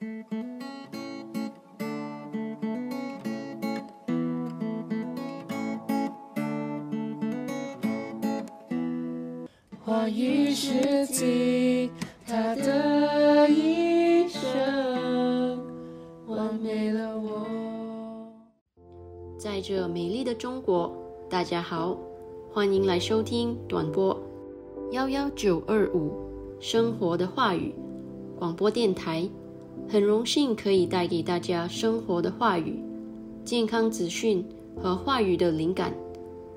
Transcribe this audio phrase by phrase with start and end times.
[0.00, 0.06] 话
[10.08, 11.90] 语是尽
[12.26, 15.60] 他的一生，
[16.26, 17.46] 完美了我。
[19.36, 20.96] 在这美丽的中国，
[21.28, 21.98] 大家好，
[22.50, 24.18] 欢迎来收听短波
[24.92, 26.10] 幺幺九二五
[26.58, 27.74] 生活的话语
[28.38, 29.28] 广播电台。
[29.90, 32.80] 很荣幸可以带给大家生活的话语、
[33.44, 34.44] 健康资讯
[34.80, 35.92] 和话语的灵感，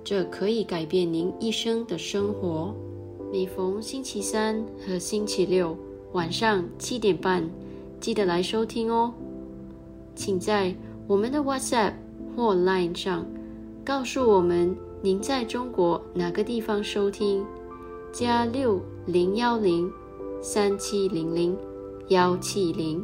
[0.04, 2.76] 这可以改变您一生的生活。
[3.32, 5.76] 每逢星期三和星期六
[6.12, 7.50] 晚上七点半，
[8.00, 9.12] 记得来收听哦。
[10.14, 10.76] 请在
[11.08, 11.94] 我们的 WhatsApp
[12.36, 13.26] 或 Line 上
[13.84, 17.44] 告诉我们您在中国哪个地方收听，
[18.12, 19.92] 加六零幺零
[20.40, 21.58] 三七零零
[22.10, 23.04] 幺七零。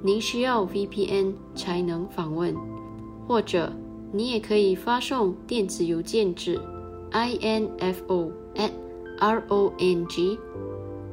[0.00, 2.54] 您需要 VPN 才能访问，
[3.26, 3.72] 或者
[4.12, 6.60] 你也可以发送电子邮件至
[7.10, 8.70] info at
[9.18, 10.38] r o n g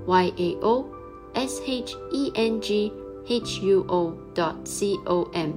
[0.06, 0.86] y a o
[1.33, 2.91] s h e n g
[3.28, 5.52] h u o dot c o m。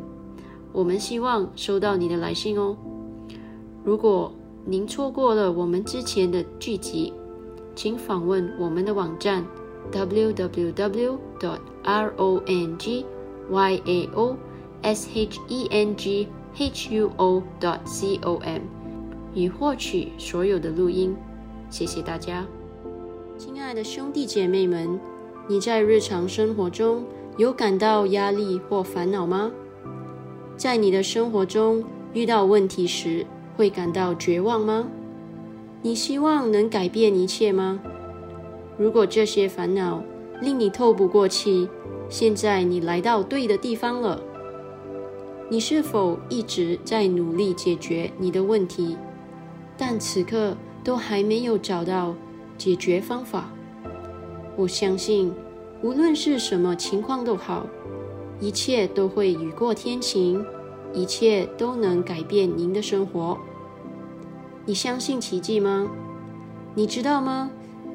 [0.72, 2.76] 我们希望收到你的来信哦。
[3.84, 4.32] 如果
[4.64, 7.12] 您错过了我们之前的剧集，
[7.74, 9.44] 请访问我们的网站
[9.92, 13.04] www dot r o n g
[13.50, 14.36] y a o
[14.82, 18.60] s h e n g h u o dot c o m，
[19.34, 21.14] 以获取所有的录音。
[21.70, 22.46] 谢谢大家，
[23.36, 24.98] 亲爱的兄弟姐妹们，
[25.46, 27.04] 你在日常生活中
[27.36, 29.50] 有感到压力或烦恼吗？
[30.56, 33.24] 在你的生活中遇到问题时，
[33.56, 34.88] 会感到绝望吗？
[35.82, 37.80] 你希望能改变一切吗？
[38.76, 40.02] 如果这些烦恼
[40.40, 41.68] 令你透不过气，
[42.08, 44.20] 现在你来到对的地方了。
[45.50, 48.96] 你是否一直在努力解决你的问题，
[49.76, 52.14] 但此刻都还没有找到
[52.56, 53.50] 解决方法？
[54.56, 55.32] 我相信，
[55.82, 57.66] 无论是什么情况都好，
[58.40, 60.44] 一切都会雨过天晴，
[60.92, 63.38] 一切都能改变您的生活。
[64.66, 65.90] 你相信奇迹吗？
[66.74, 67.50] 你知道吗？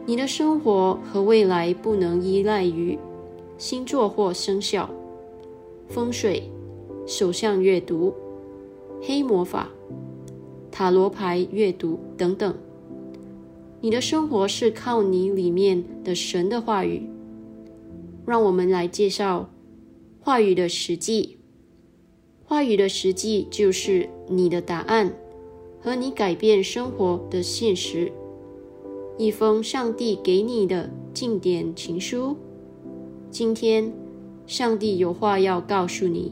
[0.06, 2.98] 你的生活和未来不能依赖于。
[3.58, 4.90] 星座或生肖、
[5.88, 6.44] 风水、
[7.06, 8.14] 手相阅读、
[9.02, 9.70] 黑魔法、
[10.72, 12.56] 塔罗牌阅读等等，
[13.80, 17.10] 你的生活是靠你里面的神的话语。
[18.26, 19.50] 让我们来介绍
[20.22, 21.38] 话语的实际。
[22.46, 25.14] 话语的实际就是你的答案
[25.82, 28.12] 和你改变生活的现实。
[29.18, 32.36] 一封上帝给你的经典情书。
[33.34, 33.92] 今天，
[34.46, 36.32] 上帝有话要告诉你，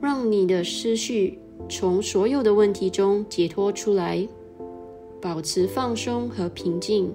[0.00, 1.38] 让你的思绪
[1.68, 4.26] 从所有的问题中解脱出来，
[5.20, 7.12] 保持放松和平静，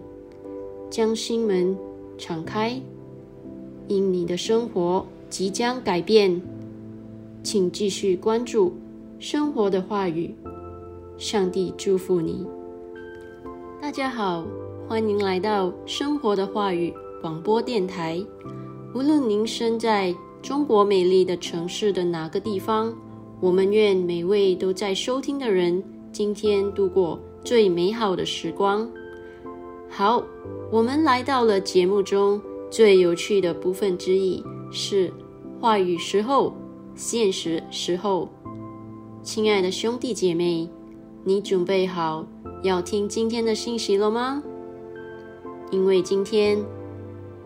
[0.92, 1.76] 将心门
[2.20, 2.80] 敞开，
[3.88, 6.40] 因你的生活即将改变。
[7.42, 8.74] 请继续关注
[9.18, 10.36] 生活的话语，
[11.18, 12.46] 上帝祝福你。
[13.82, 14.46] 大家好，
[14.88, 16.94] 欢迎来到生活的话语
[17.24, 18.24] 广播电台。
[18.94, 22.96] 无论您身在中国美丽的城市的哪个地方，
[23.40, 28.88] 我们愿每位都在收听的人今天度过最美好的时光。
[29.90, 30.24] 好，
[30.72, 32.40] 我们来到了节目中
[32.70, 35.12] 最有趣的部分之一，是
[35.60, 36.54] 话语时候、
[36.94, 38.30] 现实时候。
[39.24, 40.70] 亲爱的兄弟姐妹，
[41.24, 42.24] 你准备好
[42.62, 44.44] 要听今天的信息了吗？
[45.72, 46.64] 因为今天。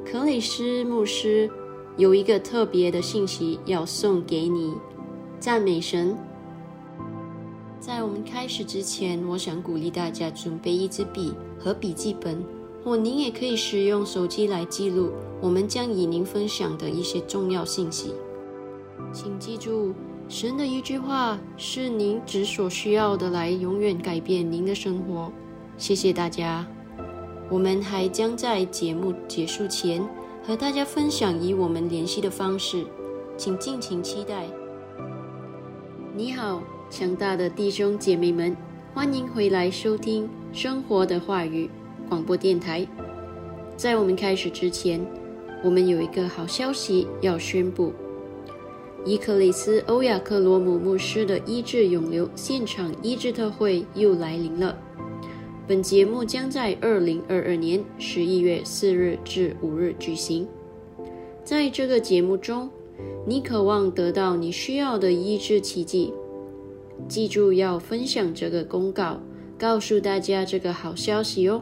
[0.09, 1.49] 克里斯牧师
[1.97, 4.73] 有一个特别的信息要送给你，
[5.37, 6.17] 赞美神。
[7.77, 12.41] 在我们开始之前，我想鼓励大家准备一支笔和笔记本，
[12.85, 18.13] 或您也可以使用手机来记录我们将与您分享的一些重要信息。
[19.11, 19.93] 请记住，
[20.29, 25.29] 神的一句话是您只所需要的，来永远改变您的生活。
[25.77, 26.65] 谢谢大家。
[27.49, 30.05] 我们还将在节目结束前
[30.45, 32.85] 和大家分享与我们联系的方式，
[33.37, 34.45] 请敬请期待。
[36.13, 38.55] 你好，强大的弟兄姐妹们，
[38.93, 41.69] 欢迎回来收听《生活的话语》
[42.09, 42.85] 广播电台。
[43.77, 44.99] 在我们开始之前，
[45.63, 47.93] 我们有一个好消息要宣布：
[49.05, 54.77] 伊克里斯欧亚克罗姆牧师的医治永留现场医治特会又来临了。
[55.67, 60.47] 本节目将在二零二二年十一月四日至五日举行。
[61.43, 62.69] 在这个节目中，
[63.25, 66.13] 你渴望得到你需要的医治奇迹。
[67.09, 69.19] 记住要分享这个公告，
[69.57, 71.61] 告诉大家这个好消息哦。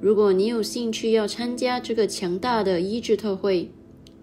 [0.00, 3.72] 如果你有兴趣要参加这个强大的医治特会，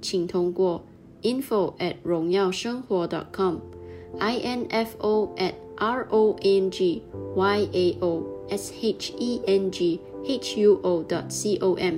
[0.01, 0.85] 请通过
[1.23, 7.03] info at 荣耀生活 dot .com，i n f o at r o n g
[7.35, 11.95] y a o s h e n g h u o dot c o m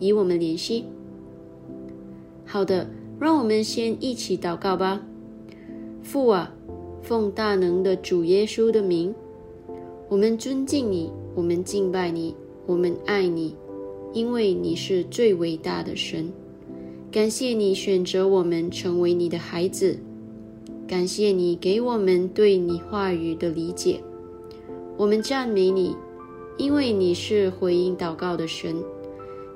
[0.00, 0.84] 与我们联系。
[2.44, 2.88] 好的，
[3.18, 5.00] 让我们先一起祷告吧。
[6.02, 6.52] 父啊，
[7.02, 9.14] 奉大能的主耶稣的名，
[10.08, 12.34] 我们尊敬你，我们敬拜你，
[12.66, 13.54] 我们爱你，
[14.12, 16.32] 因为你是最伟大的神。
[17.10, 19.98] 感谢你选择我们成为你的孩子，
[20.86, 24.00] 感谢你给我们对你话语的理解。
[24.98, 25.96] 我们赞美你，
[26.58, 28.76] 因为你是回应祷告的神，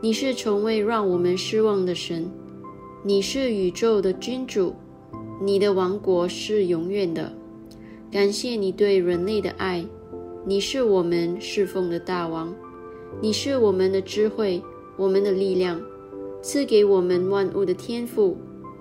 [0.00, 2.28] 你是从未让我们失望的神。
[3.02, 4.74] 你是宇宙的君主，
[5.40, 7.32] 你的王国是永远的。
[8.10, 9.84] 感谢你对人类的爱，
[10.44, 12.52] 你是我们侍奉的大王，
[13.20, 14.62] 你是我们的智慧，
[14.96, 15.80] 我们的力量，
[16.40, 18.36] 赐给我们万物的天赋。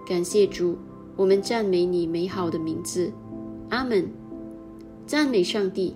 [0.08, 0.78] 感谢主，
[1.18, 3.12] 我们赞美你美好的名字，
[3.70, 4.10] 阿门。
[5.06, 5.94] 赞美上帝，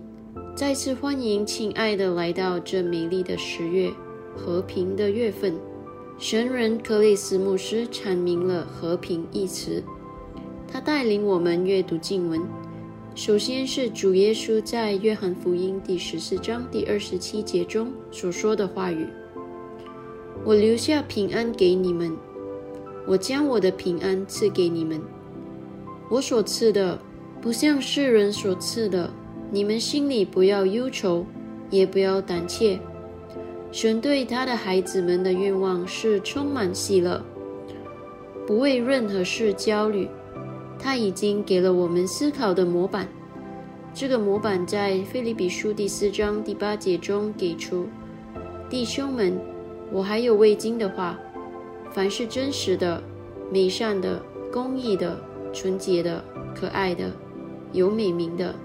[0.60, 3.90] 再次欢迎亲爱的来到这美丽的十月，
[4.36, 5.58] 和平的月份。
[6.18, 9.82] 神人克里斯牧师阐明了“和平”一词，
[10.68, 12.42] 他带领我们阅读经文。
[13.16, 19.08] 首先是主耶稣在约翰福音第十四章第二十七节中所说的话语
[20.44, 22.14] ：“我留下平安给你们，
[23.08, 25.02] 我将我的平安赐给你们。
[26.10, 27.00] 我所赐的，
[27.40, 29.10] 不像世人所赐的。
[29.52, 31.26] 你们心里不要忧愁，
[31.70, 32.80] 也不要胆怯。”
[33.72, 37.24] 神对他的孩子们的愿望是充满喜乐，
[38.48, 40.08] 不为任何事焦虑。
[40.80, 43.08] 他已经给了我们思考的模板。
[43.94, 47.88] 这个模板在腓立比书第四章第八节中给出：
[48.70, 49.40] 弟兄们，
[49.92, 51.20] 我还有未经的话：
[51.92, 53.04] 凡是真实的、
[53.52, 55.20] 美善的、公义的、
[55.52, 56.24] 纯洁的、
[56.56, 57.12] 可爱的、
[57.74, 58.56] 有美名的，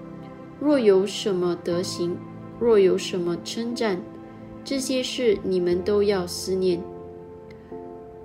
[0.59, 2.15] 若有什么德行，
[2.59, 4.01] 若有什么称赞。
[4.63, 6.81] 这些事你们都要思念。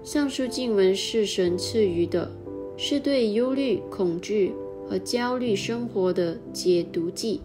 [0.02, 2.30] 上述经文是神赐予的，
[2.76, 4.54] 是对忧虑、恐惧
[4.88, 7.42] 和焦虑生活的解毒剂。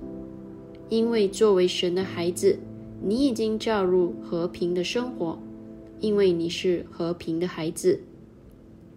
[0.87, 2.57] 因为作为神的孩子，
[3.01, 5.37] 你已经照入和平的生活，
[5.99, 7.99] 因为你是和平的孩子。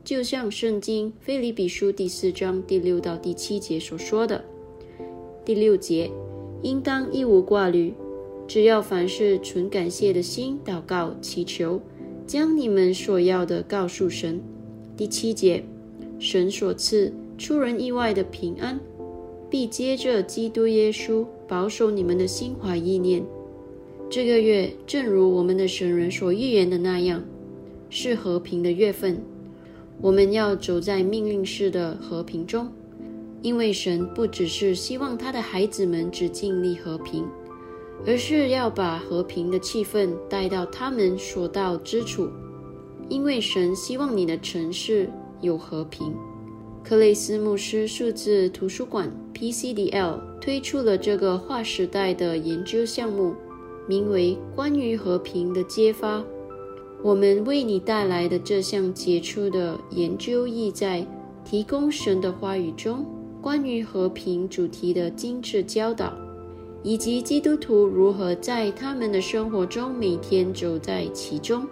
[0.05, 4.45] 就像圣经腓利比书第四章第六到第七节所说的
[5.49, 6.11] ：“第六节，
[6.61, 7.95] 应当一无挂虑。”
[8.47, 11.81] 只要凡事存感谢的心祷告祈求，
[12.27, 14.43] 将你们所要的告诉神。
[14.95, 15.65] 第七节，
[16.19, 18.79] 神所赐出人意外的平安，
[19.49, 23.25] 必接着基督耶稣保守你们的心怀意念。
[24.11, 27.25] 这个月正如我们的神人所预言的那样，
[27.89, 29.19] 是和平的月份。
[30.03, 32.69] 我们要走在命令式的和平中，
[33.43, 37.27] 因为神不只是希望他的孩子们只尽力和平。
[38.07, 42.29] 而是要把和平的气氛带到他们所到之处，
[43.09, 46.15] 因为神希望你的城市有和平。
[46.85, 53.35] 克雷斯牧师数字图书馆 （PCDL） 推出了这个划时代的研究项目，
[53.89, 56.23] 名为“关于和平的揭发”。
[57.03, 61.05] 我们为你带来的这项杰出的研究，意在
[61.45, 63.05] 提供神的话语中
[63.41, 66.13] 关于和平主题的精致教导。
[66.85, 71.67] 以及基督徒如何在他们的生活中每天走在其中。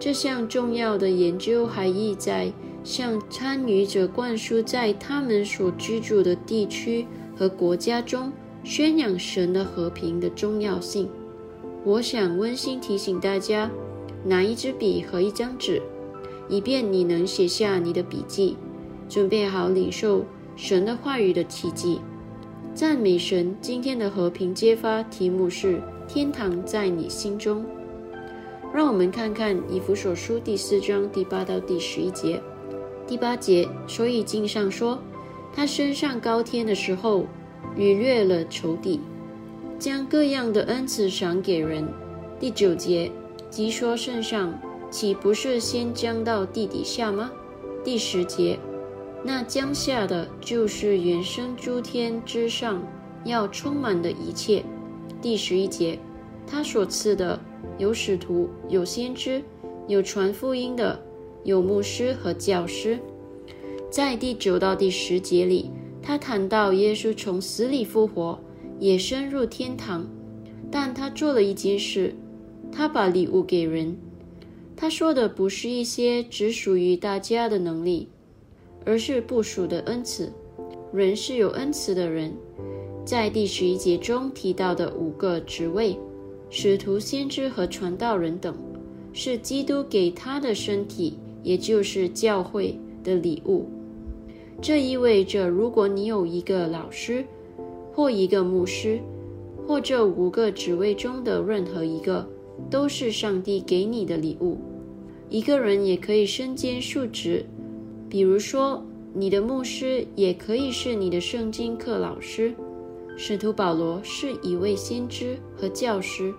[0.00, 7.06] 这项重要的研究还意在向参与者灌输在他们所居住的地区
[7.36, 8.32] 和国家中
[8.64, 11.08] 宣扬神的和平的重要性。
[11.84, 13.70] 我想温馨提醒大家，
[14.24, 15.80] 拿一支笔和一张纸，
[16.48, 18.56] 以便你能写下你的笔记，
[19.08, 20.24] 准备好领受
[20.56, 22.00] 神的话语的奇迹。
[22.74, 23.54] 赞美神！
[23.60, 27.64] 今天的和平揭发题目是“天堂在你心中”。
[28.72, 32.42] 让我们看看以弗所书第四章第八到第十一节。
[33.06, 34.98] 第八节，所以经上说，
[35.52, 37.26] 他升上高天的时候，
[37.76, 38.98] 逾越了仇敌，
[39.78, 41.86] 将各样的恩赐赏给人。
[42.40, 43.12] 第九节，
[43.50, 44.58] 即说圣上，
[44.90, 47.30] 岂不是先降到地底下吗？
[47.84, 48.58] 第十节。
[49.24, 52.82] 那江下的就是原生诸天之上
[53.24, 54.64] 要充满的一切。
[55.20, 55.98] 第十一节，
[56.46, 57.40] 他所赐的
[57.78, 59.40] 有使徒，有先知，
[59.86, 61.00] 有传福音的，
[61.44, 62.98] 有牧师和教师。
[63.90, 65.70] 在第九到第十节里，
[66.02, 68.38] 他谈到耶稣从死里复活，
[68.80, 70.04] 也升入天堂，
[70.68, 72.12] 但他做了一件事，
[72.72, 73.96] 他把礼物给人。
[74.74, 78.08] 他说的不是一些只属于大家的能力，
[78.84, 80.32] 而是部属的恩赐。
[80.92, 82.32] 人是有恩赐的人，
[83.04, 85.96] 在第十一节中提到的五个职位：
[86.50, 88.54] 使徒、先知和传道人等，
[89.12, 93.66] 是基督给他的身体，也就是教会的礼物。
[94.60, 97.24] 这意味着，如果你有一个老师，
[97.92, 99.00] 或一个牧师，
[99.66, 102.28] 或这五个职位中的任何一个，
[102.70, 104.58] 都是上帝给你的礼物。
[105.28, 107.44] 一个人也可以身兼数职，
[108.12, 108.84] 比如说。
[109.14, 112.54] 你的牧师也可以是你的圣经课老师。
[113.14, 116.32] 使徒保罗是一位先知和教师，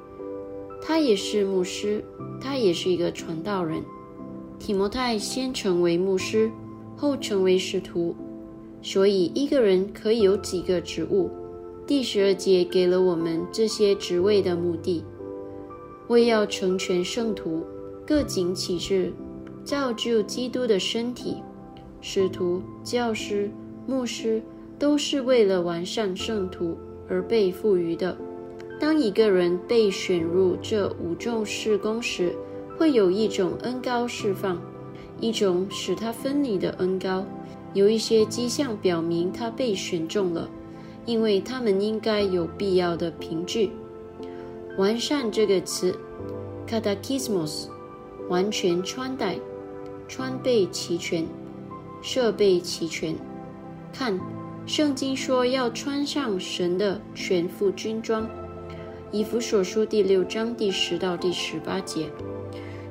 [0.82, 2.04] 他也是牧师，
[2.42, 3.80] 他也是一个传道人。
[4.58, 6.50] 提摩太先成为牧师，
[6.98, 8.16] 后成为使徒，
[8.82, 11.30] 所以一个人可以有几个职务。
[11.86, 15.04] 第十二节给了我们这些职位的目的：
[16.08, 17.62] 为要成全圣徒，
[18.04, 19.14] 各尽其职，
[19.64, 21.38] 造就基督的身体。
[22.06, 23.50] 使徒、教师、
[23.88, 24.44] 牧师
[24.78, 28.18] 都是为了完善圣徒而被赋予的。
[28.78, 32.36] 当一个人被选入这五种事工时，
[32.78, 34.62] 会有一种恩高释放，
[35.22, 37.26] 一种使他分离的恩高。
[37.74, 40.50] 有一些迹象表明他被选中了，
[41.06, 43.72] 因为他们应该有必要的凭据。
[44.78, 45.98] 完善这个词
[46.68, 47.68] ，katakismos，
[48.28, 49.38] 完全穿戴、
[50.10, 51.26] 穿备齐全。
[52.04, 53.16] 设备齐全。
[53.94, 54.20] 看，
[54.66, 58.30] 圣经说要穿上神的全副军装。
[59.10, 62.10] 以弗所书第六章第十到第十八节。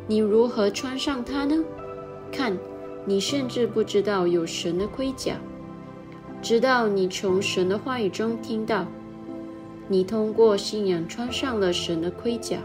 [0.07, 1.63] 你如何穿上它呢？
[2.33, 2.57] 看，
[3.05, 5.37] 你甚至不知道有神的盔甲，
[6.41, 8.87] 直到你从神的话语中听到。
[9.89, 12.57] 你通过信仰穿上了神的盔甲，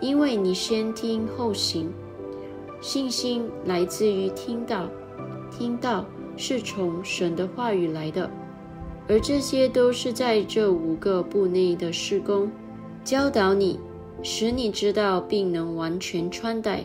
[0.00, 1.92] 因为你先听后行。
[2.82, 4.90] 信心来自于听到，
[5.56, 6.04] 听到
[6.36, 8.28] 是从神的话语来的，
[9.08, 12.50] 而这些都是在这五个部内的施工，
[13.04, 13.78] 教导你，
[14.20, 16.84] 使你知道并能完全穿戴。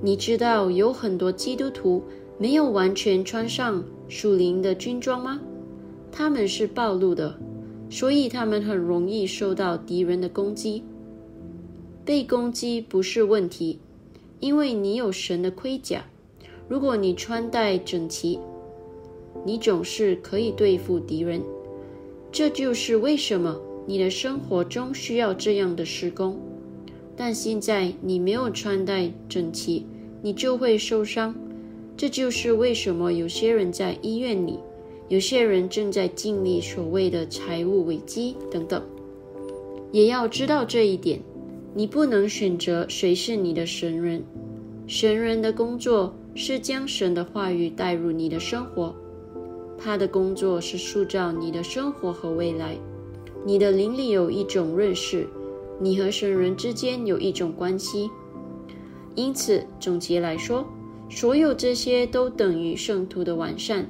[0.00, 2.02] 你知道有很多基督徒
[2.38, 5.38] 没有完全穿上属灵的军装吗？
[6.10, 7.38] 他们是暴露的，
[7.90, 10.82] 所以他们很容易受到敌人的攻击。
[12.06, 13.78] 被攻击不是问题。
[14.44, 16.04] 因为你有神的盔甲，
[16.68, 18.38] 如果你穿戴整齐，
[19.42, 21.40] 你总是可以对付敌人。
[22.30, 26.38] 这就是为什么你的生活中需要这样的施工。
[27.16, 29.86] 但现在你没有穿戴整齐，
[30.20, 31.34] 你就会受伤。
[31.96, 34.58] 这就是为什么有些人在医院里，
[35.08, 38.82] 有些人正在经历所谓的财务危机等等。
[39.90, 41.18] 也要知道这一点。
[41.76, 44.22] 你不能选择谁是你的神人，
[44.86, 48.94] 神人的工作是将神的话语带入你的生活，
[49.76, 52.76] 他的工作是塑造你的生活和未来。
[53.44, 55.26] 你的灵里有一种认识，
[55.80, 58.08] 你和神人之间有一种关系。
[59.16, 60.64] 因此，总结来说，
[61.10, 63.84] 所有这些都等于圣徒的完善：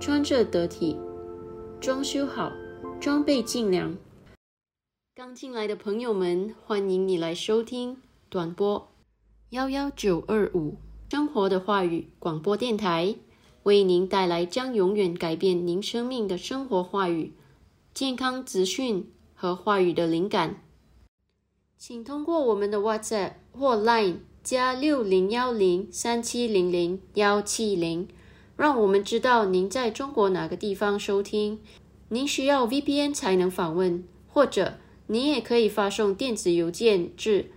[0.00, 0.96] 穿着得体，
[1.80, 2.52] 装修好，
[3.00, 3.96] 装备精良。
[5.24, 7.98] 刚进来的朋友们，欢迎你来收听
[8.28, 8.88] 短波
[9.50, 10.78] 幺幺九二五
[11.12, 13.14] 生活的话语广播电台，
[13.62, 17.34] 为您带来将永远改变您生命的生活话语、
[17.94, 20.60] 健康资讯和话语的灵感。
[21.78, 28.08] 请通过我们的 WhatsApp 或 Line 加六零幺零三七零零幺七零，
[28.56, 31.60] 让我们知道您在中国哪个地方收听。
[32.08, 34.78] 您需要 VPN 才能访问，或者。
[35.06, 37.50] 你也可以发送电子邮件至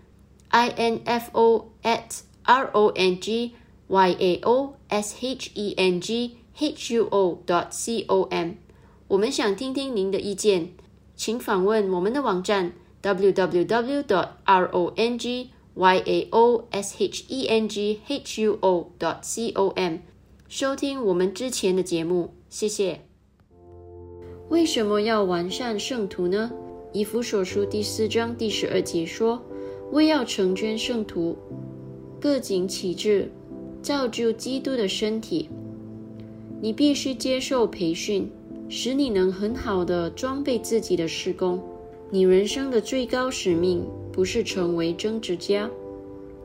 [0.52, 3.54] info at r o n g
[3.88, 8.54] y a o s h e n g h u o dot c o m。
[9.08, 10.70] 我们想听听您的意见，
[11.16, 18.42] 请访问我们的网站 www dot r o n g y a o s h e n g h
[18.42, 20.00] u o dot c o m，
[20.48, 22.34] 收听我们之前的节目。
[22.50, 23.02] 谢谢。
[24.50, 26.52] 为什么要完善圣徒呢？
[26.96, 29.44] 以弗所书第四章第十二节说
[29.92, 31.36] ：“为要成全圣徒，
[32.22, 33.30] 各尽其职，
[33.82, 35.50] 造就基督的身体。”
[36.62, 38.32] 你必须接受培训，
[38.70, 41.62] 使你能很好的装备自己的施工。
[42.10, 45.70] 你人生的最高使命不是成为政治家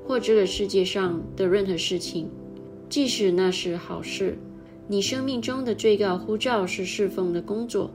[0.05, 2.29] 或这个世界上的任何事情，
[2.89, 4.37] 即使那是好事。
[4.89, 7.89] 你生命中的最高呼召是侍奉的工作。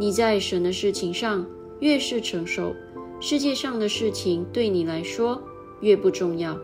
[0.00, 1.44] 你在神的事情上
[1.80, 2.74] 越是成熟，
[3.20, 5.38] 世界上的事情对你来说
[5.82, 6.56] 越不重要。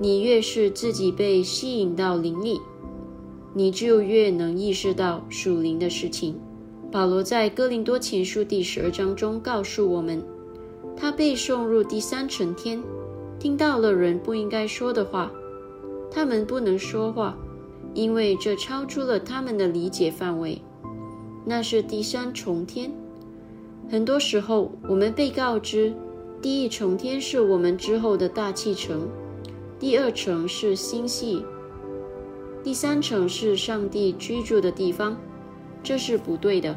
[0.00, 2.58] 你越是自己被吸引到灵里，
[3.52, 6.40] 你就越能意识到属灵的事情。
[6.90, 10.24] 保罗在哥林多前书第十二章中告诉我们，
[10.96, 12.82] 他被送入第三层天，
[13.38, 15.30] 听到了人不应该说的话，
[16.10, 17.36] 他们不能说话。
[17.92, 20.58] 因为这超出了他们的理解范围，
[21.48, 22.92] 那是第三重天。
[23.90, 25.94] 很多时候，我们被告知，
[26.42, 29.08] 第一重天是我们之后的大气层，
[29.78, 31.42] 第二层是星系，
[32.62, 35.16] 第三层是上帝居住的地方。
[35.82, 36.76] 这是不对的。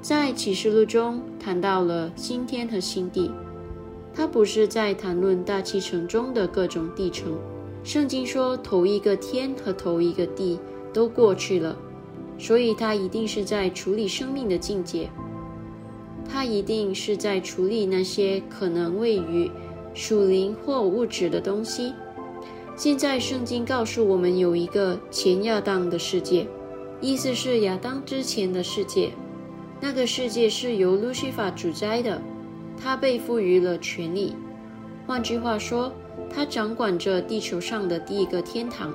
[0.00, 3.32] 在启示录中谈到了新天和新地，
[4.14, 7.36] 它不是在谈论大气层中的各种地层。
[7.82, 10.60] 圣经说，头一个天和头一个地
[10.92, 11.76] 都过去了，
[12.38, 15.08] 所以他一定是在处理生命的境界，
[16.28, 19.50] 他一定是在处理那些可能位于
[19.94, 21.92] 属灵或物质的东西。
[22.76, 26.46] 现在圣经告诉我们，有一个前亚当的世界，
[27.00, 29.10] 意思是亚当之前的世界，
[29.80, 32.20] 那个世界是由路西法主宰的，
[32.82, 34.34] 他被赋予了权力。
[35.06, 35.92] 换句话说。
[36.34, 38.92] 他掌管着地球上的第一个天堂。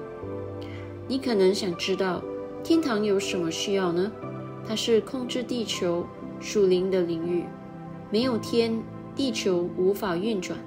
[1.07, 2.23] 你可能想知道，
[2.67, 4.11] 天堂有什么需要呢？
[4.67, 6.05] 它是控制地球
[6.41, 7.45] 属灵的领域。
[8.11, 8.77] 没有天，
[9.15, 10.59] 地球无法运转。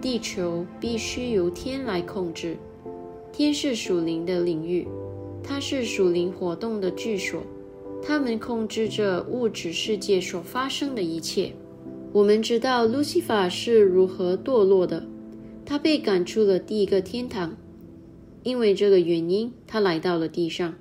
[0.00, 2.56] 地球必须由天来控制。
[3.30, 4.88] 天是属灵的领域，
[5.40, 7.40] 它是属灵活动的居所。
[8.02, 11.52] 它们控制着物质世界所发生的一切。
[12.12, 15.06] 我们知道路西法是如何堕落的。
[15.64, 17.56] 他被赶出了第一个天堂，
[18.42, 20.74] 因为这个原因，他来到了地上。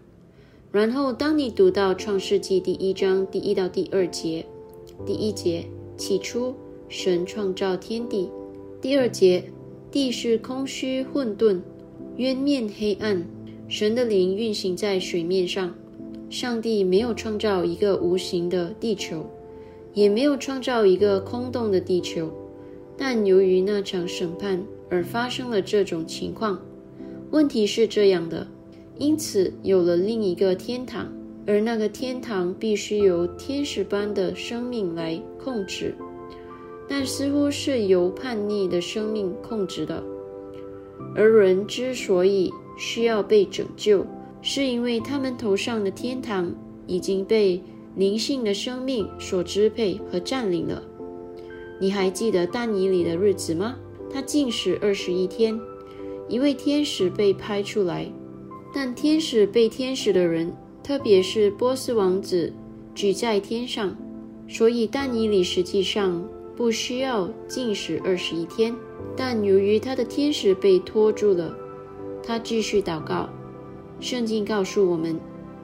[0.72, 4.46] 然后，当你读到创世纪第一章第一到第二节，
[5.05, 5.66] 第一节
[5.98, 6.53] 起初
[6.88, 8.29] 神创造天地，
[8.79, 9.44] 第二节
[9.92, 11.60] 地是空虚混沌，
[12.18, 13.25] 渊面黑暗，
[13.68, 15.74] 神的灵运行在水面上。
[16.29, 19.25] 上帝没有创造一个无形的地球，
[19.94, 22.32] 也没有创造一个空洞的地球，
[22.96, 24.64] 但由于那场审判。
[24.92, 26.60] 而发生了这种情况。
[27.29, 28.48] 问题是这样的，
[29.00, 31.12] 因此有了另一个天堂，
[31.48, 35.96] 而那个天堂必须由天使般的生命来控制，
[36.88, 40.03] 但似乎是由叛逆的生命控制的。
[41.16, 44.05] 而人之所以需要被拯救，
[44.42, 46.53] 是因为他们头上的天堂
[46.85, 47.64] 已经被
[47.96, 50.83] 灵性的生命所支配和占领了。
[51.79, 53.77] 你还记得丹尼里的日子吗？
[54.12, 55.57] 他禁食二十一天，
[56.27, 58.12] 一位天使被拍出来，
[58.74, 60.53] 但天使被天使的人，
[60.84, 62.53] 特别是波斯王子
[62.94, 63.96] 举在天上，
[64.48, 66.24] 所以但以理实际上
[66.55, 68.75] 不需要禁食二十一天。
[69.16, 71.53] 但由于他的天使被拖住了，
[72.24, 73.27] 他继续祷告。
[74.00, 75.20] 圣经告诉我们，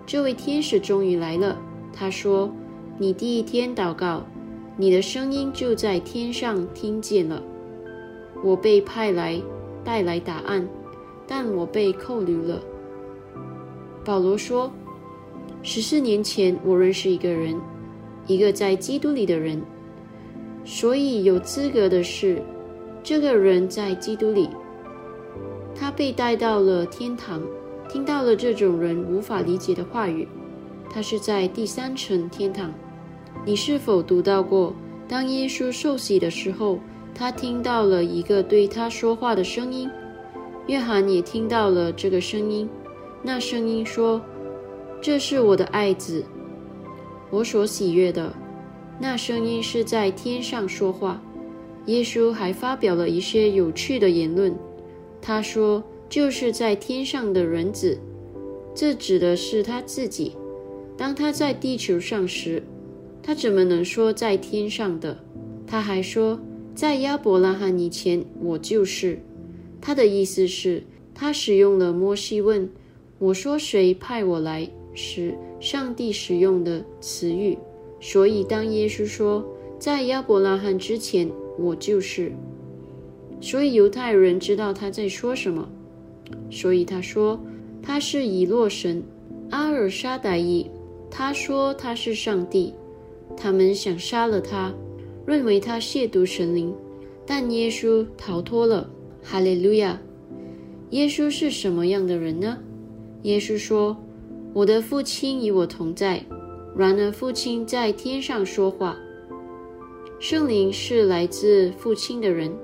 [0.06, 1.58] 这位天使终于来了。
[1.94, 2.52] 他说
[3.00, 4.26] ：“你第一天祷告，
[4.76, 7.41] 你的声音就在天上听见了。”
[8.44, 9.41] 我被派来
[9.84, 10.68] 带来答案，
[11.26, 12.62] 但我被扣留了。
[14.06, 14.72] 保罗说
[15.63, 17.60] ：“十四年前，我认识一个人，
[18.28, 19.60] 一个在基督里的人，
[20.63, 22.41] 所以有资格的是，
[23.04, 24.48] 这个人在基督里。
[25.74, 27.41] 他被带到了天堂，
[27.89, 30.28] 听到了这种人无法理解的话语。
[30.89, 32.72] 他是在第三层天堂。
[33.44, 34.74] 你是否读到过，
[35.08, 36.80] 当耶稣受洗的时候？”
[37.18, 39.89] 他听到了一个对他说话的声音，
[40.68, 42.70] 约翰也听到了这个声音。
[43.28, 44.22] 那声音说
[45.02, 46.24] ：“这是我的爱子，
[47.32, 48.32] 我所喜悦的。”
[49.02, 51.20] 那声音是在天上说话。
[51.88, 54.56] 耶稣还发表了一些有趣的言论。
[55.20, 57.98] 他说：“就是在天上的人子。”
[58.76, 60.36] 这指的是他自己。
[60.96, 62.62] 当他在地球上时，
[63.24, 65.18] 他怎么能说在天上的？
[65.66, 66.40] 他还说。
[66.76, 69.20] 在亚伯拉罕以前，我就是。
[69.82, 70.84] 他的意思是，
[71.16, 72.70] 他使用了摩西问
[73.17, 77.58] 我说谁派我来是，上帝使用的词语。
[78.01, 79.43] 所以，当耶稣说
[79.80, 82.32] 在亚伯拉罕之前，我就是，
[83.39, 85.69] 所以犹太人知道他在说什么。
[86.49, 87.39] 所以他说
[87.82, 89.04] 他是以洛神
[89.49, 90.69] 阿尔沙达伊。
[91.10, 92.73] 他说他是上帝。
[93.38, 94.73] 他们想杀了他。
[95.25, 96.71] 认为他亵渎神灵，
[97.25, 98.88] 但耶稣逃脱了。
[99.23, 99.99] 哈利路亚！
[100.91, 102.60] 耶稣是什么样的人呢？
[103.26, 103.98] 耶稣说
[104.54, 106.24] ：“我的父亲与我同在。”
[106.78, 108.96] 然而，父亲在天上说话。
[110.20, 112.56] 圣灵是来自父亲的人。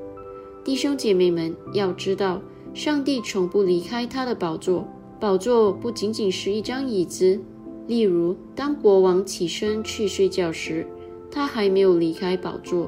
[0.64, 2.40] 弟兄姐妹们要知道，
[2.76, 4.88] 上帝从不离开他的宝座。
[5.20, 7.40] 宝座不仅仅是一张椅子。
[7.88, 10.86] 例如，当国王起身去睡觉时，
[11.32, 12.88] 他还没有离开宝座。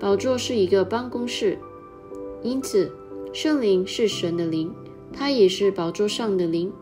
[0.00, 1.56] 宝座是一个办公室。
[2.42, 2.90] 因此，
[3.32, 4.74] 圣灵是神的灵，
[5.12, 6.72] 他也是宝座上的灵。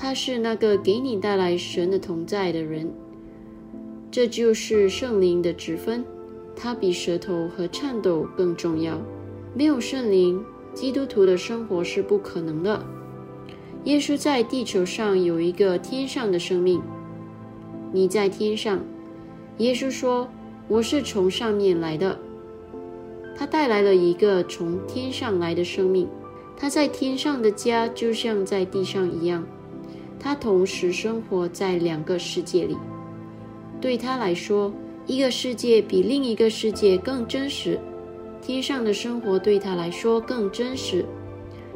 [0.00, 2.88] 他是那个给你带来神的同在的人。
[4.12, 6.04] 这就是圣灵的职分，
[6.54, 8.98] 它比舌头和颤抖更重要。
[9.54, 12.80] 没有圣灵，基督徒的生活是不可能的。
[13.84, 16.80] 耶稣在地球上有一个天上的生命。
[17.92, 18.80] 你在天上，
[19.56, 20.28] 耶稣说
[20.68, 22.16] ：“我是从上面来的。”
[23.34, 26.08] 他带来了一个从天上来的生命。
[26.56, 29.46] 他在天上的家就像在地上一样，
[30.18, 32.76] 他同时生活在两个世界里。
[33.80, 34.72] 对他来说，
[35.06, 37.78] 一个世界比另一个世界更真实。
[38.40, 41.04] 天上的生活对他来说更真实，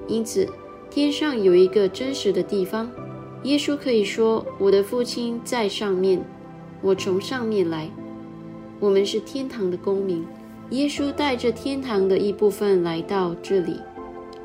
[0.09, 0.49] 因此
[0.91, 2.91] 天上有一个真实的地方。
[3.45, 6.25] 耶稣可以说：“我的父亲在上面，
[6.81, 7.91] 我从上面来。”
[8.79, 10.25] 我们是天堂的公民。
[10.71, 13.79] 耶稣带着天堂的一部分来到这里，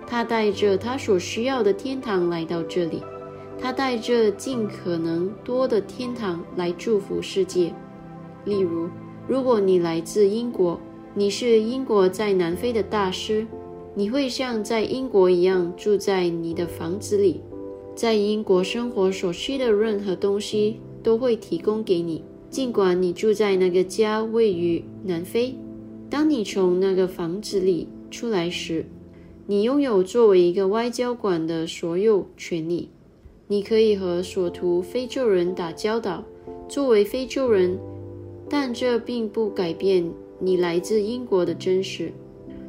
[0.06, 3.02] 他带着他所需要的天堂来到这里。
[3.60, 7.74] 他带着尽可能多的天堂来祝福世界。
[8.46, 8.88] 例如，
[9.28, 10.80] 如果你来自英国，
[11.13, 13.46] 你是英国在南非的大师，
[13.96, 17.41] 你会像在英国一样住在你的房子里，
[17.96, 25.56] 在英国生活所需的任何东西都会提供给你，尽管你住在那个家位于南非。
[26.10, 28.86] 当你从那个房子里出来时，
[29.48, 32.89] 你拥有作为一个外交官的所有权利。
[33.50, 36.22] 你可以和所图非洲人打交道，
[36.68, 37.80] 作为非洲人，
[38.50, 42.12] 但这并不改变你来自英国的真实。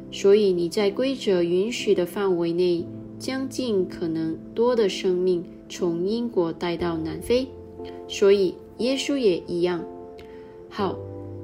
[0.09, 2.85] 所以你在规则允许的范围内，
[3.19, 7.45] 将尽可能多的生命从英国带到南非。
[8.07, 9.85] 所以耶稣也一样。
[10.69, 10.97] 好，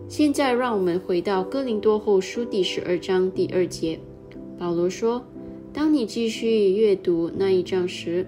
[0.08, 4.00] 现在让我们回到哥林多后书第十二章第二节。
[4.58, 5.22] 保罗说
[5.74, 8.26] ：“当你继续阅读那一章时。”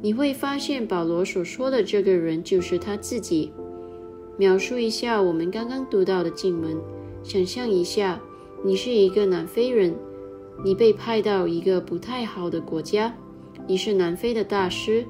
[0.00, 3.52] 你会发现保罗所说的这个人就是他自己。
[4.36, 6.76] 描述一下我们刚刚读到的经文，
[7.24, 8.20] 想象一下，
[8.62, 9.92] 你是一个南非人，
[10.64, 13.12] 你被派到一个不太好的国家，
[13.66, 15.04] 你是南非的大师，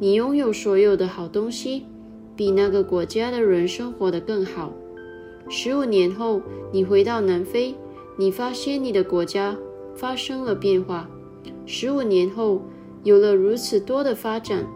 [0.00, 1.84] 你拥有所有的好东西，
[2.34, 4.72] 比那个国家的人生活的更好。
[5.48, 7.72] 十五年后，你回到南非，
[8.18, 9.56] 你发现你的国家
[9.94, 11.08] 发生了变化。
[11.64, 12.60] 十五年后。
[13.06, 14.66] 有了如此多的发展，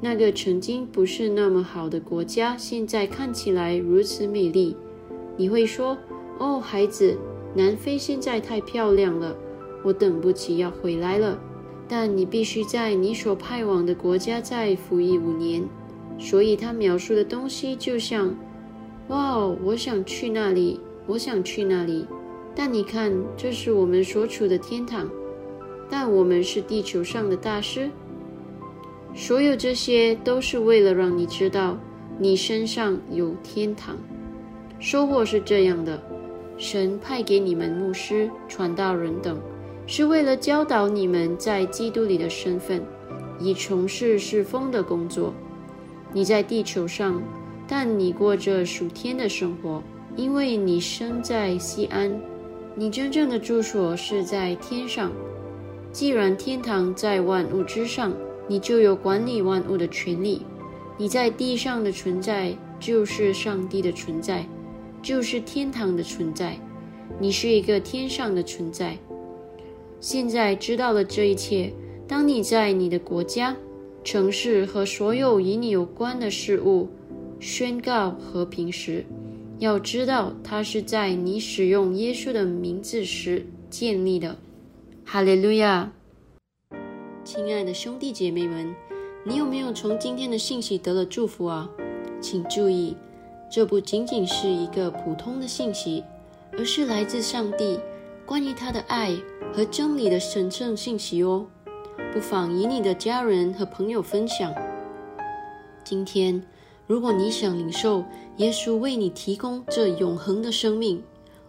[0.00, 4.76] 那个曾经不是那么好的国家，现在看起来如此美丽。
[5.36, 5.96] 你会说
[6.40, 7.16] ：“哦，孩子，
[7.54, 9.36] 南非现在太漂亮了，
[9.84, 11.38] 我等不及要回来了。”
[11.86, 15.62] 但你必须在你所派往的国家再服役五年。
[16.18, 18.34] 所以他描述的东西就像
[19.06, 22.04] ：“哇哦，我想去那里，我想去那里。”
[22.52, 25.08] 但你看，这是我们所处的天堂。
[25.90, 27.90] 但我们是地球上的大师，
[29.14, 31.76] 所有这些都是为了让你知道
[32.18, 33.96] 你身上有天堂。
[34.78, 36.00] 收获是这样的：
[36.56, 39.38] 神派给你们牧师、传道人等，
[39.86, 42.80] 是为了教导你们在基督里的身份，
[43.38, 45.34] 以从事侍奉的工作。
[46.12, 47.22] 你在地球上，
[47.66, 49.82] 但你过着属天的生活，
[50.16, 52.20] 因为你生在西安，
[52.74, 55.10] 你真正的住所是在天上。
[55.92, 58.12] 既然天堂在万物之上，
[58.46, 60.42] 你就有管理万物的权利。
[60.96, 64.46] 你在地上的存在，就是上帝的存在，
[65.02, 66.56] 就是天堂的存在。
[67.18, 68.96] 你是一个天上的存在。
[69.98, 71.72] 现在知道了这一切，
[72.06, 73.56] 当你在你的国家、
[74.04, 76.88] 城市和所有与你有关的事物
[77.40, 79.04] 宣告和平时，
[79.58, 84.36] 要知道它是在你使用耶稣的名字时建立的。
[85.12, 85.90] 哈利路亚，
[87.24, 88.72] 亲爱的兄弟姐妹们，
[89.24, 91.68] 你有没有从今天的信息得了祝福啊？
[92.20, 92.96] 请注意，
[93.50, 96.04] 这不仅仅是一个普通的信息，
[96.52, 97.80] 而是来自上帝
[98.24, 99.12] 关于他的爱
[99.52, 101.44] 和真理的神圣信息哦。
[102.12, 104.54] 不妨与你的家人和朋友分享。
[105.82, 106.40] 今天，
[106.86, 108.04] 如果你想领受
[108.36, 111.02] 耶稣为你提供这永恒的生命，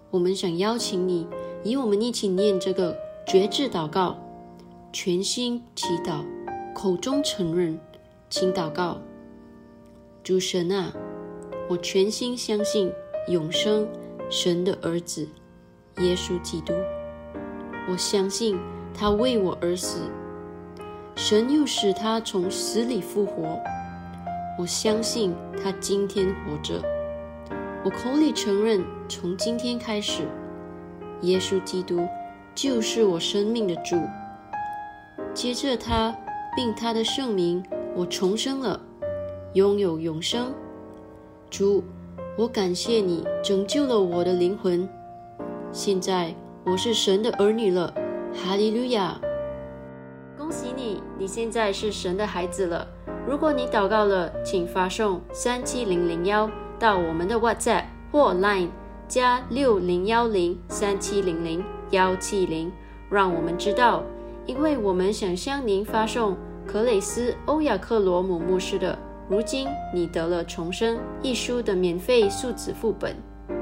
[0.10, 1.28] 我们想邀请你
[1.64, 2.98] 与我们一起念这个。
[3.32, 4.18] 绝志祷告，
[4.92, 6.26] 全心祈祷，
[6.76, 7.80] 口中承认，
[8.30, 8.98] 请祷告。
[10.22, 10.92] 主神啊，
[11.70, 12.92] 我全心相信
[13.30, 13.88] 永生
[14.30, 15.26] 神的儿子
[16.00, 16.74] 耶稣基督。
[17.90, 18.60] 我相信
[18.94, 20.02] 他为我而死，
[21.16, 23.58] 神又使他从死里复活。
[24.60, 26.84] 我相信他今天活着。
[27.86, 30.28] 我口里承认，从今天开始，
[31.22, 32.06] 耶稣基督
[32.54, 33.96] 就是我生命的主。
[35.34, 36.16] 接着他
[36.56, 37.64] 并他的圣名，
[37.96, 38.80] 我重生了，
[39.54, 40.54] 拥有永生。
[41.50, 41.84] 主，
[42.38, 44.88] 我感谢你拯救了我的灵魂。
[45.72, 46.34] 现在
[46.66, 47.94] 我是神的儿女了，
[48.34, 49.20] 哈利路亚！
[50.38, 52.88] 恭喜你，你现在是神的孩子了。
[53.26, 58.68] 如果你祷告了，请发送三七零零幺到我们的 WhatsApp 或 Line
[59.08, 62.72] 加六零幺零三七零零幺七零，
[63.10, 64.04] 让我们知道，
[64.46, 68.94] 因为我们想向您发送克雷斯欧亚克罗姆牧师的
[69.30, 73.16] 《如今你得了重生》一书的免费数字副本。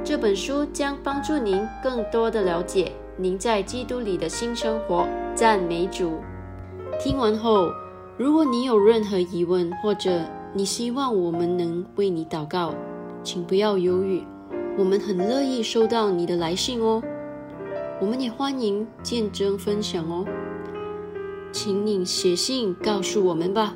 [0.03, 5.07] 这本书将帮助您更多的了解您在基督里的新生活。
[5.35, 6.13] 赞美主！
[6.99, 7.69] 听完后。
[8.17, 10.19] 如果你有任何疑问，或者
[10.51, 12.75] 你希望我们能为你祷告，
[13.23, 14.21] 请不要犹豫，
[14.77, 17.01] 我们很乐意收到你的来信哦。
[18.01, 20.25] 我们也欢迎见证分享哦，
[21.51, 23.75] 请你写信告诉我们吧。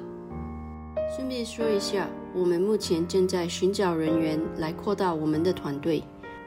[1.13, 6.01] 顺便说一下，我们目前正在寻找人员来扩大我们的团队。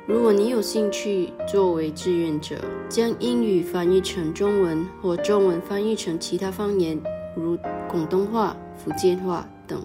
[0.06, 2.56] 如果你有兴趣作为志愿者，
[2.88, 6.98] 将英语翻译成中文，或中文翻译成其他方言。
[7.36, 7.58] 如
[7.90, 9.84] 广东话、福建话等，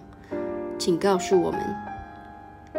[0.78, 1.60] 请告诉我们，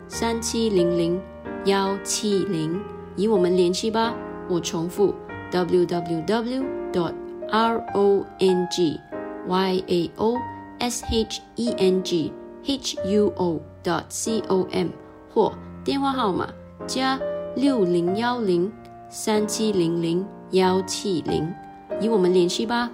[0.08, 1.22] 三七零零
[1.66, 2.80] 幺七零，
[3.16, 4.16] 与我们联系吧。
[4.50, 5.14] 我重复
[5.52, 7.14] w w w dot
[7.50, 9.00] r o n g
[9.48, 10.36] y a o
[10.80, 12.32] s h e n g
[12.66, 14.90] h u o dot c o m
[15.34, 16.50] 或电话号码
[16.86, 17.20] 加
[17.56, 18.72] 六零幺零
[19.10, 20.26] 三七零零。
[20.52, 21.54] 幺七零，
[22.00, 22.90] 与我们联系吧。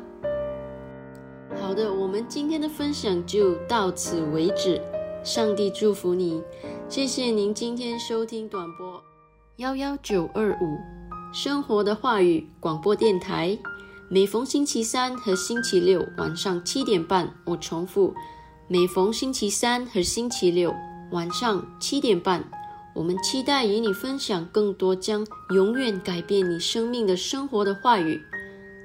[1.61, 4.81] 好的，我们今天的分享就到此为止。
[5.23, 6.43] 上帝祝福你，
[6.89, 9.01] 谢谢您今天收听短播
[9.55, 10.77] 幺幺九二五
[11.33, 13.57] 生活的话语广播电台。
[14.09, 18.13] 每逢星期三和星期六晚上七点半，我重复，
[18.67, 20.75] 每逢星期三和星期六
[21.11, 22.43] 晚上七点半。
[22.93, 28.21] 我们期待与你分享更多将永远改变你生命的生活的话语、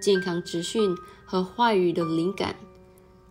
[0.00, 2.54] 健康资讯和话语的灵感。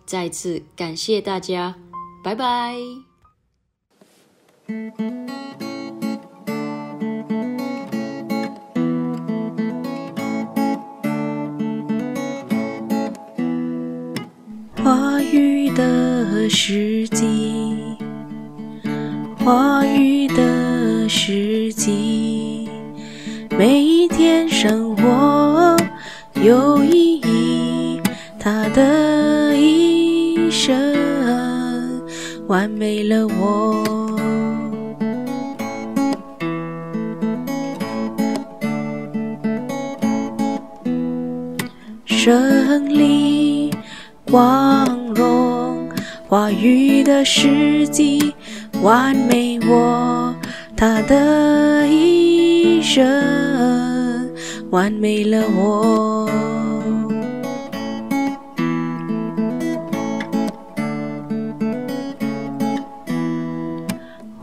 [0.05, 1.73] 再次感谢大家，
[2.23, 2.75] 拜拜。
[14.83, 17.97] 话语的时机，
[19.39, 20.67] 话语的。
[21.09, 22.69] 时机，
[23.57, 25.77] 每一天生活
[26.35, 28.01] 有意义，
[28.37, 30.96] 他的一生
[32.47, 33.83] 完美了我。
[42.05, 43.71] 胜利
[44.25, 45.89] 光荣，
[46.27, 48.33] 话语的世纪
[48.81, 50.33] 完美我。
[50.75, 54.29] 他的一生
[54.69, 56.29] 完美了我，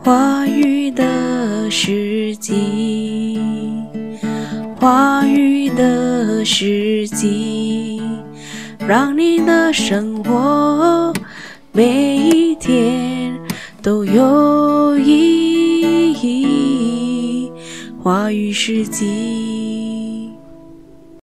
[0.04, 3.40] 花语的时机，
[4.78, 8.02] 花语的时机，
[8.86, 11.10] 让你的生活
[11.72, 13.34] 每一天
[13.80, 16.12] 都有意。
[16.12, 17.50] 义。
[18.02, 19.53] 花语世纪。